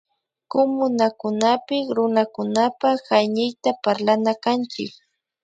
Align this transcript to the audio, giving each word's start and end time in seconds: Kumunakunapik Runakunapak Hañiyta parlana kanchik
Kumunakunapik 0.51 1.85
Runakunapak 1.97 2.97
Hañiyta 3.09 3.69
parlana 3.83 4.31
kanchik 4.43 4.91